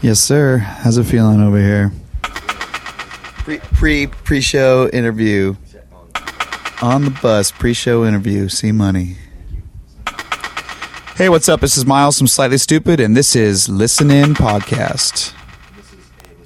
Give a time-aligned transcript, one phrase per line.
[0.00, 0.58] Yes, sir.
[0.58, 1.92] How's it feeling over here?
[2.22, 5.56] Pre pre pre show interview
[6.80, 7.50] on the bus.
[7.50, 8.48] Pre show interview.
[8.48, 9.16] See money.
[11.16, 11.60] Hey, what's up?
[11.60, 15.34] This is Miles from Slightly Stoopid, and this is Listen In Podcast.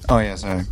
[0.09, 0.63] Oh yeah, sorry.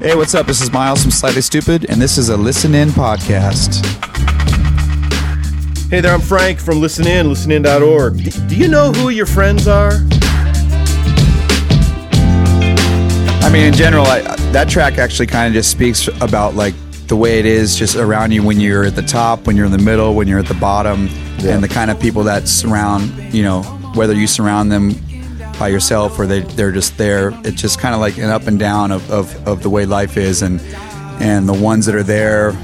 [0.00, 0.46] Hey, what's up?
[0.46, 4.11] This is Miles from Slightly Stoopid, and this is a Listen In Podcast.
[5.92, 8.16] Hey there, I'm Frank from Listen In, listenin.org.
[8.16, 9.92] D- do you know who your friends are?
[13.42, 16.72] I mean, in general, I, that track actually kind of just speaks about like
[17.08, 19.72] the way it is just around you when you're at the top, when you're in
[19.72, 21.08] the middle, when you're at the bottom,
[21.40, 21.56] Yeah.
[21.56, 23.60] and the kind of people that surround you know
[23.94, 24.94] whether you surround them
[25.58, 27.32] by yourself or they they're just there.
[27.44, 30.16] It's just kind of like an up and down of, of, of the way life
[30.16, 30.58] is, and
[31.20, 32.56] and the ones that are there.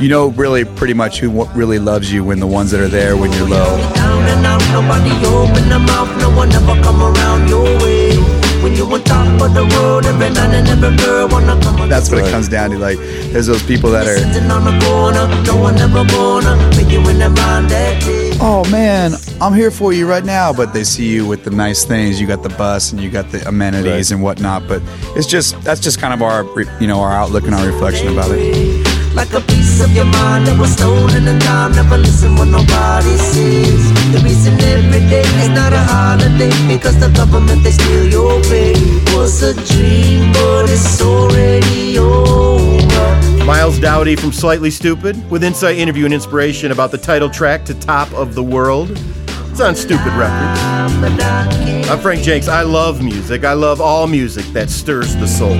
[0.00, 3.18] You know, really, pretty much who really loves you when the ones that are there
[3.18, 3.76] when you're low.
[3.94, 8.16] Down and out, nobody open their mouth, no one ever come around your way.
[8.62, 11.88] When you on top of the world, every man and every girl wanna come on.
[11.90, 12.78] That's what it comes down to.
[12.78, 12.96] Like,
[13.32, 14.16] there's those people that are.
[14.16, 18.36] Sitting on the corner, no one ever gonna make you in their mind that day.
[18.40, 20.50] oh man, I'm here for you right now.
[20.50, 22.18] But they see you with the nice things.
[22.18, 24.10] You got the bus and you got the amenities Right.
[24.16, 24.66] and whatnot.
[24.66, 24.80] But
[25.14, 26.44] it's just that's just kind of our
[26.80, 28.89] you know our outlook and our reflection about it.
[29.14, 31.72] Like a piece of your mind that was stolen and time.
[31.72, 33.82] Never listen what nobody says.
[34.12, 38.74] The reason every day is not a holiday because the government they steal your pay.
[39.16, 43.44] Was a dream, but it's already over.
[43.44, 47.74] Miles Doughty from Slightly Stoopid with insight, interview, and inspiration about the title track to
[47.74, 48.90] Top of the World.
[49.50, 51.90] It's on Stoopid Records.
[51.90, 52.46] I'm Frank Jenks.
[52.46, 53.42] I love music.
[53.42, 55.56] I love all music that stirs the soul.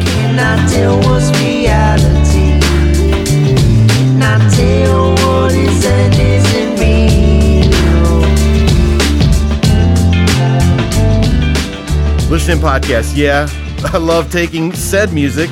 [12.31, 13.49] Listen in podcast, yeah.
[13.93, 15.51] I love taking said music,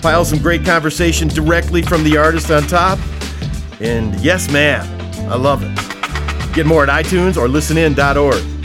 [0.00, 2.98] pile some great conversation directly from the artist on top.
[3.80, 4.86] And yes, ma'am,
[5.28, 6.54] I love it.
[6.54, 8.59] Get more at iTunes or listenin.org.